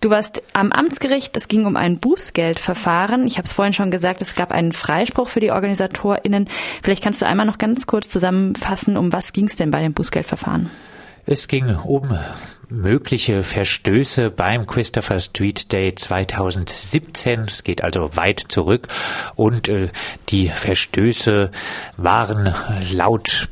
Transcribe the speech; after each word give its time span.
Du 0.00 0.10
warst 0.10 0.42
am 0.52 0.72
Amtsgericht, 0.72 1.36
es 1.36 1.48
ging 1.48 1.64
um 1.64 1.76
ein 1.76 1.98
Bußgeldverfahren. 1.98 3.26
Ich 3.26 3.38
habe 3.38 3.46
es 3.46 3.52
vorhin 3.52 3.72
schon 3.72 3.90
gesagt, 3.90 4.20
es 4.20 4.34
gab 4.34 4.50
einen 4.50 4.72
Freispruch 4.72 5.28
für 5.28 5.40
die 5.40 5.50
OrganisatorInnen. 5.50 6.48
Vielleicht 6.82 7.02
kannst 7.02 7.22
du 7.22 7.26
einmal 7.26 7.46
noch 7.46 7.58
ganz 7.58 7.86
kurz 7.86 8.08
zusammenfassen, 8.08 8.96
um 8.96 9.12
was 9.12 9.32
ging 9.32 9.46
es 9.46 9.56
denn 9.56 9.70
bei 9.70 9.80
dem 9.80 9.94
Bußgeldverfahren? 9.94 10.70
Es 11.24 11.48
ging 11.48 11.74
um 11.74 12.16
mögliche 12.68 13.42
Verstöße 13.42 14.30
beim 14.30 14.66
Christopher 14.66 15.18
Street 15.18 15.72
Day 15.72 15.94
2017. 15.94 17.40
Es 17.48 17.64
geht 17.64 17.82
also 17.82 18.16
weit 18.16 18.44
zurück 18.48 18.88
und 19.34 19.68
äh, 19.68 19.88
die 20.28 20.48
Verstöße 20.48 21.50
waren 21.96 22.54
laut 22.92 23.48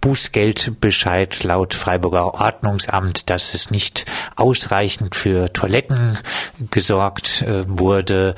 Bußgeldbescheid 0.00 1.42
laut 1.44 1.74
Freiburger 1.74 2.34
Ordnungsamt, 2.34 3.28
dass 3.28 3.54
es 3.54 3.70
nicht 3.70 4.06
ausreichend 4.36 5.14
für 5.14 5.52
Toiletten 5.52 6.18
gesorgt 6.70 7.42
äh, 7.42 7.64
wurde, 7.66 8.34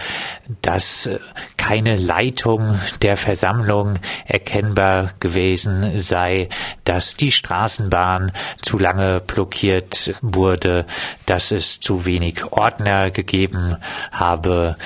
dass 0.61 1.07
äh, 1.07 1.19
keine 1.57 1.97
Leitung 1.97 2.81
der 3.03 3.17
Versammlung 3.17 3.99
erkennbar 4.27 5.11
gewesen 5.21 5.99
sei, 5.99 6.49
dass 6.85 7.17
die 7.17 7.31
Straßenbahn 7.31 8.33
zu 8.61 8.79
lange 8.79 9.21
blockiert 9.21 10.15
wurde, 10.23 10.87
dass 11.27 11.53
es 11.53 11.81
zu 11.81 12.07
wenig 12.07 12.45
Ordner 12.51 13.11
gegeben 13.11 13.77
habe, 14.11 14.77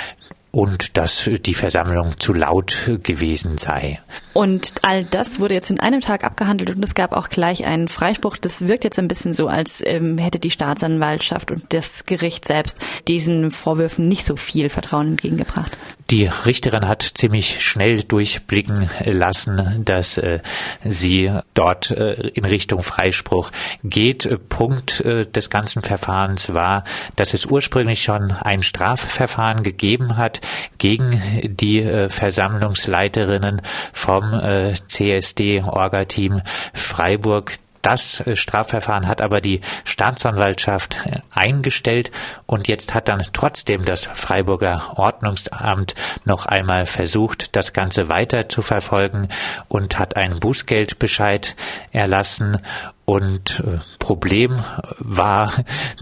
und 0.56 0.96
dass 0.96 1.28
die 1.44 1.52
Versammlung 1.52 2.18
zu 2.18 2.32
laut 2.32 2.90
gewesen 3.02 3.58
sei. 3.58 4.00
Und 4.32 4.72
all 4.80 5.04
das 5.04 5.38
wurde 5.38 5.52
jetzt 5.52 5.70
in 5.70 5.80
einem 5.80 6.00
Tag 6.00 6.24
abgehandelt 6.24 6.74
und 6.74 6.82
es 6.82 6.94
gab 6.94 7.12
auch 7.12 7.28
gleich 7.28 7.66
einen 7.66 7.88
Freispruch. 7.88 8.38
Das 8.38 8.66
wirkt 8.66 8.84
jetzt 8.84 8.98
ein 8.98 9.06
bisschen 9.06 9.34
so, 9.34 9.48
als 9.48 9.82
ähm, 9.84 10.16
hätte 10.16 10.38
die 10.38 10.50
Staatsanwaltschaft 10.50 11.50
und 11.50 11.74
das 11.74 12.06
Gericht 12.06 12.46
selbst 12.46 12.78
diesen 13.06 13.50
Vorwürfen 13.50 14.08
nicht 14.08 14.24
so 14.24 14.36
viel 14.36 14.70
Vertrauen 14.70 15.08
entgegengebracht. 15.08 15.76
Die 16.10 16.26
Richterin 16.26 16.86
hat 16.86 17.02
ziemlich 17.02 17.64
schnell 17.64 18.04
durchblicken 18.04 18.88
lassen, 19.04 19.82
dass 19.84 20.18
äh, 20.18 20.38
sie 20.84 21.32
dort 21.54 21.90
äh, 21.90 22.28
in 22.28 22.44
Richtung 22.44 22.82
Freispruch 22.82 23.50
geht. 23.82 24.28
Punkt 24.48 25.00
äh, 25.00 25.26
des 25.26 25.50
ganzen 25.50 25.82
Verfahrens 25.82 26.54
war, 26.54 26.84
dass 27.16 27.34
es 27.34 27.46
ursprünglich 27.46 28.04
schon 28.04 28.30
ein 28.30 28.62
Strafverfahren 28.62 29.64
gegeben 29.64 30.16
hat 30.16 30.40
gegen 30.78 31.20
die 31.42 32.06
Versammlungsleiterinnen 32.08 33.62
vom 33.92 34.40
CSD-Orga-Team 34.88 36.42
Freiburg. 36.72 37.58
Das 37.86 38.20
äh, 38.22 38.34
Strafverfahren 38.34 39.06
hat 39.06 39.22
aber 39.22 39.40
die 39.40 39.60
Staatsanwaltschaft 39.84 41.06
äh, 41.06 41.20
eingestellt 41.30 42.10
und 42.46 42.66
jetzt 42.66 42.94
hat 42.94 43.06
dann 43.06 43.22
trotzdem 43.32 43.84
das 43.84 44.06
Freiburger 44.06 44.94
Ordnungsamt 44.96 45.94
noch 46.24 46.46
einmal 46.46 46.86
versucht, 46.86 47.54
das 47.54 47.72
Ganze 47.72 48.08
weiter 48.08 48.48
zu 48.48 48.62
verfolgen 48.62 49.28
und 49.68 50.00
hat 50.00 50.16
einen 50.16 50.40
Bußgeldbescheid 50.40 51.54
erlassen. 51.92 52.58
Und 53.04 53.60
äh, 53.64 53.78
Problem 54.00 54.64
war, 54.98 55.52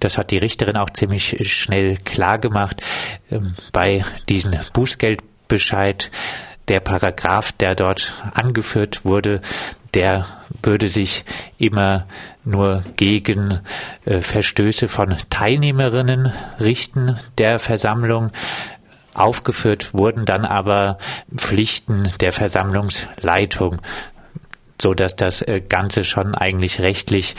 das 0.01 0.17
hat 0.17 0.31
die 0.31 0.39
Richterin 0.39 0.79
auch 0.79 0.89
ziemlich 0.89 1.37
schnell 1.53 1.99
klar 1.99 2.39
gemacht, 2.39 2.81
ähm, 3.31 3.57
bei 3.75 4.03
diesem 4.31 4.55
Bußgeldbescheid 4.73 6.11
der 6.69 6.81
Paragraph, 6.81 7.53
der 7.53 7.75
dort 7.75 8.25
angeführt 8.33 9.05
wurde, 9.05 9.43
der 9.95 10.27
würde 10.63 10.89
sich 10.89 11.25
immer 11.59 12.07
nur 12.45 12.83
gegen 12.97 13.61
äh, 14.05 14.21
Verstöße 14.21 14.89
von 14.89 15.17
Teilnehmerinnen 15.31 16.33
richten 16.61 17.19
der 17.39 17.59
Versammlung. 17.59 18.31
Aufgeführt 19.15 19.95
wurden 19.95 20.25
dann 20.25 20.45
aber 20.45 20.99
Pflichten 21.35 22.11
der 22.21 22.33
Versammlungsleitung 22.33 23.81
so 24.81 24.95
dass 24.95 25.17
das 25.17 25.43
äh, 25.43 25.61
Ganze 25.61 26.05
schon 26.05 26.35
eigentlich 26.35 26.81
rechtlich 26.81 27.35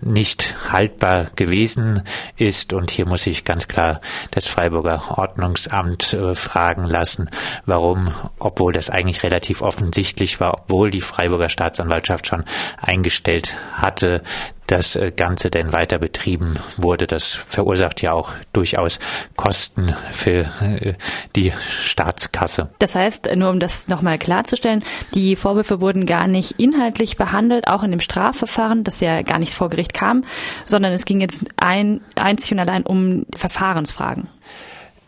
nicht 0.00 0.54
haltbar 0.70 1.26
gewesen 1.36 2.02
ist. 2.36 2.72
Und 2.72 2.90
hier 2.90 3.06
muss 3.06 3.26
ich 3.26 3.44
ganz 3.44 3.68
klar 3.68 4.00
das 4.30 4.46
Freiburger 4.46 5.18
Ordnungsamt 5.18 6.14
äh, 6.14 6.34
fragen 6.34 6.84
lassen, 6.84 7.30
warum, 7.66 8.12
obwohl 8.38 8.72
das 8.72 8.90
eigentlich 8.90 9.22
relativ 9.22 9.62
offensichtlich 9.62 10.40
war, 10.40 10.62
obwohl 10.62 10.90
die 10.90 11.00
Freiburger 11.00 11.48
Staatsanwaltschaft 11.48 12.26
schon 12.26 12.44
eingestellt 12.76 13.56
hatte, 13.72 14.22
das 14.68 14.94
äh, 14.96 15.10
Ganze 15.10 15.50
denn 15.50 15.72
weiter 15.72 15.98
betrieben 15.98 16.54
wurde. 16.76 17.06
Das 17.06 17.26
verursacht 17.26 18.00
ja 18.02 18.12
auch 18.12 18.32
durchaus 18.52 19.00
Kosten 19.36 19.94
für 20.12 20.46
äh, 20.60 20.94
die 21.34 21.52
Staatskasse. 21.80 22.68
Das 22.78 22.94
heißt, 22.94 23.28
nur 23.34 23.50
um 23.50 23.58
das 23.58 23.88
nochmal 23.88 24.18
klarzustellen, 24.18 24.84
die 25.14 25.34
Vorwürfe 25.34 25.80
wurden 25.80 26.06
gar 26.06 26.28
nicht 26.28 26.52
inhaltlich 26.52 27.16
behandelt, 27.16 27.66
auch 27.66 27.82
in 27.82 27.90
dem 27.90 28.00
Strafverfahren, 28.00 28.84
das 28.84 29.00
ja 29.00 29.22
gar 29.22 29.38
nicht 29.38 29.54
vor 29.54 29.70
Gericht 29.70 29.94
kam, 29.94 30.24
sondern 30.64 30.92
es 30.92 31.04
ging 31.04 31.20
jetzt 31.20 31.44
ein, 31.56 32.00
einzig 32.14 32.52
und 32.52 32.60
allein 32.60 32.84
um 32.84 33.26
Verfahrensfragen. 33.34 34.28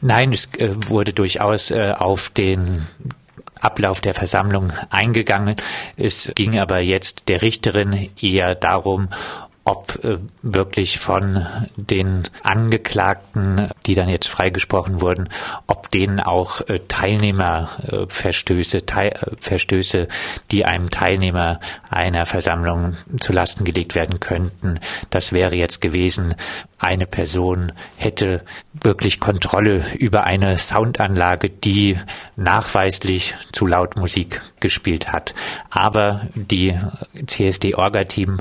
Nein, 0.01 0.33
es 0.33 0.49
äh, 0.59 0.75
wurde 0.89 1.13
durchaus 1.13 1.71
auf 1.71 2.31
den 2.31 2.87
Ablauf 3.61 4.01
der 4.01 4.15
Versammlung 4.15 4.73
eingegangen. 4.89 5.57
Es 5.97 6.33
ging 6.35 6.59
aber 6.59 6.81
jetzt 6.81 7.29
der 7.29 7.43
Richterin 7.43 8.09
eher 8.21 8.55
darum, 8.55 9.09
ob 9.65 10.05
äh, 10.05 10.19
wirklich 10.43 10.99
von 10.99 11.47
den 11.77 12.29
Angeklagten, 12.43 13.69
die 13.87 13.95
dann 13.95 14.09
jetzt 14.09 14.29
freigesprochen 14.29 15.01
wurden, 15.01 15.29
ob 15.67 15.91
denen 15.91 16.19
auch 16.19 16.63
äh, 16.63 16.81
Teilnehmerverstöße, 16.89 18.87
Teil, 18.87 19.09
äh, 19.09 19.37
Verstöße, 19.39 20.09
die 20.51 20.65
einem 20.65 20.91
Teilnehmer 20.91 21.61
einer 21.91 22.25
Versammlung 22.27 22.97
zu 23.21 23.33
Lasten 23.33 23.65
gelegt 23.65 23.95
werden 23.95 24.19
könnten. 24.19 24.81
Das 25.11 25.33
wäre 25.33 25.57
jetzt 25.57 25.81
gewesen, 25.81 26.35
eine 26.79 27.07
Person 27.07 27.73
hätte 27.97 28.43
wirklich 28.73 29.21
Kontrolle 29.21 29.85
über 29.99 30.25
eine 30.25 30.57
Soundanlage, 30.57 31.51
die 31.51 31.99
nachweislich 32.37 33.35
zu 33.53 33.67
laut 33.67 33.97
Musik 33.97 34.41
gespielt 34.61 35.13
hat. 35.13 35.35
Aber 35.69 36.23
die 36.35 36.79
CSD-Orga-Team 37.27 38.41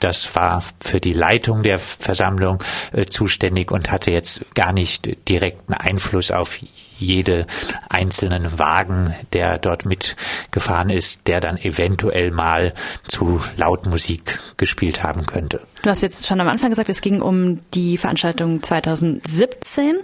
das 0.00 0.34
war 0.34 0.62
für 0.80 1.00
die 1.00 1.12
Leitung 1.12 1.62
der 1.62 1.78
Versammlung 1.78 2.62
äh, 2.92 3.06
zuständig 3.06 3.70
und 3.70 3.90
hatte 3.90 4.10
jetzt 4.10 4.54
gar 4.54 4.72
nicht 4.72 5.28
direkten 5.28 5.74
Einfluss 5.74 6.30
auf 6.30 6.58
jede 6.98 7.46
einzelnen 7.88 8.58
Wagen, 8.58 9.14
der 9.32 9.58
dort 9.58 9.86
mitgefahren 9.86 10.90
ist, 10.90 11.26
der 11.26 11.40
dann 11.40 11.56
eventuell 11.56 12.30
mal 12.30 12.74
zu 13.06 13.40
laut 13.56 13.86
Musik 13.86 14.38
gespielt 14.56 15.02
haben 15.02 15.26
könnte. 15.26 15.60
Du 15.88 15.92
hast 15.92 16.02
jetzt 16.02 16.26
schon 16.26 16.38
am 16.38 16.48
Anfang 16.48 16.68
gesagt, 16.68 16.90
es 16.90 17.00
ging 17.00 17.22
um 17.22 17.60
die 17.72 17.96
Veranstaltung 17.96 18.62
2017. 18.62 19.96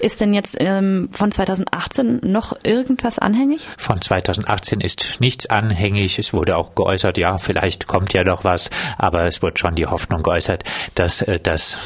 Ist 0.00 0.20
denn 0.20 0.34
jetzt 0.34 0.56
ähm, 0.58 1.10
von 1.12 1.30
2018 1.30 2.22
noch 2.24 2.54
irgendwas 2.64 3.20
anhängig? 3.20 3.64
Von 3.76 4.02
2018 4.02 4.80
ist 4.80 5.20
nichts 5.20 5.46
anhängig. 5.46 6.18
Es 6.18 6.32
wurde 6.32 6.56
auch 6.56 6.74
geäußert, 6.74 7.18
ja, 7.18 7.38
vielleicht 7.38 7.86
kommt 7.86 8.14
ja 8.14 8.24
doch 8.24 8.42
was, 8.42 8.68
aber 8.96 9.26
es 9.26 9.40
wurde 9.40 9.58
schon 9.58 9.76
die 9.76 9.86
Hoffnung 9.86 10.24
geäußert, 10.24 10.64
dass 10.96 11.22
äh, 11.22 11.38
das 11.38 11.76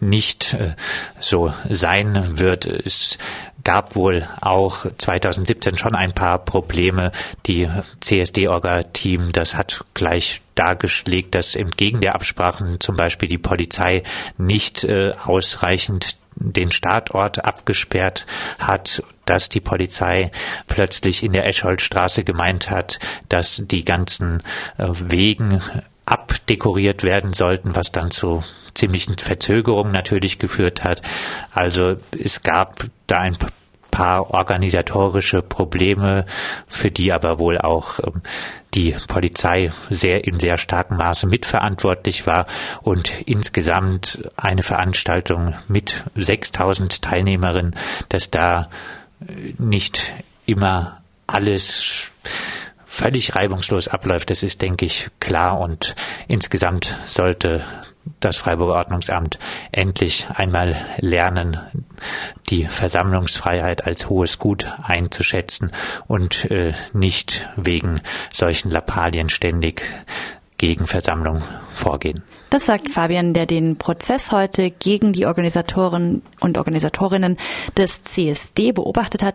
nicht 0.00 0.54
äh, 0.54 0.74
so 1.20 1.54
sein 1.70 2.40
wird. 2.40 2.66
Es 2.66 3.18
gab 3.66 3.96
wohl 3.96 4.28
auch 4.40 4.86
2017 4.96 5.76
schon 5.76 5.96
ein 5.96 6.12
paar 6.12 6.38
Probleme. 6.38 7.10
Die 7.46 7.68
CSD-Orga-Team, 8.00 9.32
das 9.32 9.56
hat 9.56 9.84
gleich 9.92 10.40
dargelegt, 10.54 11.34
dass 11.34 11.56
entgegen 11.56 12.00
der 12.00 12.14
Absprachen 12.14 12.78
zum 12.78 12.94
Beispiel 12.94 13.28
die 13.28 13.38
Polizei 13.38 14.04
nicht 14.38 14.84
äh, 14.84 15.14
ausreichend 15.24 16.16
den 16.36 16.70
Startort 16.70 17.44
abgesperrt 17.44 18.24
hat, 18.60 19.02
dass 19.24 19.48
die 19.48 19.60
Polizei 19.60 20.30
plötzlich 20.68 21.24
in 21.24 21.32
der 21.32 21.48
Escholtstraße 21.48 22.22
gemeint 22.22 22.70
hat, 22.70 23.00
dass 23.28 23.60
die 23.64 23.84
ganzen 23.84 24.44
äh, 24.78 24.86
Wegen 24.92 25.60
abdekoriert 26.04 27.02
werden 27.02 27.32
sollten, 27.32 27.74
was 27.74 27.90
dann 27.90 28.12
zu 28.12 28.44
ziemlichen 28.76 29.18
Verzögerungen 29.18 29.92
natürlich 29.92 30.38
geführt 30.38 30.84
hat. 30.84 31.02
Also 31.52 31.96
es 32.22 32.42
gab 32.42 32.84
da 33.06 33.18
ein 33.18 33.36
paar 33.90 34.34
organisatorische 34.34 35.40
Probleme, 35.40 36.26
für 36.66 36.90
die 36.90 37.12
aber 37.12 37.38
wohl 37.38 37.58
auch 37.58 37.98
ähm, 38.00 38.20
die 38.74 38.94
Polizei 39.08 39.72
sehr 39.88 40.24
in 40.26 40.38
sehr 40.38 40.58
starkem 40.58 40.98
Maße 40.98 41.26
mitverantwortlich 41.26 42.26
war 42.26 42.46
und 42.82 43.10
insgesamt 43.24 44.30
eine 44.36 44.62
Veranstaltung 44.62 45.54
mit 45.66 46.04
6000 46.14 47.00
Teilnehmerinnen, 47.00 47.74
dass 48.10 48.30
da 48.30 48.68
äh, 49.20 49.54
nicht 49.58 50.12
immer 50.44 51.00
alles 51.26 52.10
völlig 52.84 53.34
reibungslos 53.34 53.88
abläuft, 53.88 54.30
das 54.30 54.42
ist, 54.42 54.62
denke 54.62 54.84
ich, 54.84 55.08
klar 55.20 55.58
und 55.58 55.94
insgesamt 56.28 56.98
sollte 57.06 57.64
das 58.20 58.36
Freiburger 58.36 58.74
Ordnungsamt 58.74 59.38
endlich 59.72 60.26
einmal 60.34 60.76
lernen, 60.98 61.58
die 62.50 62.64
Versammlungsfreiheit 62.64 63.86
als 63.86 64.08
hohes 64.08 64.38
Gut 64.38 64.66
einzuschätzen 64.82 65.72
und 66.06 66.50
äh, 66.50 66.72
nicht 66.92 67.48
wegen 67.56 68.00
solchen 68.32 68.70
Lappalien 68.70 69.28
ständig 69.28 69.82
gegen 70.58 70.86
Versammlung 70.86 71.42
vorgehen. 71.70 72.22
Das 72.48 72.64
sagt 72.64 72.90
Fabian, 72.90 73.34
der 73.34 73.44
den 73.44 73.76
Prozess 73.76 74.32
heute 74.32 74.70
gegen 74.70 75.12
die 75.12 75.26
Organisatoren 75.26 76.22
und 76.40 76.56
Organisatorinnen 76.56 77.36
des 77.76 78.04
CSD 78.04 78.72
beobachtet 78.72 79.22
hat. 79.22 79.34